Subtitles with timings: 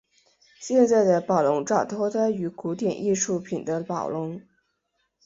[0.59, 4.41] 现在的宝龙罩脱胎于古典木艺品的宝笼。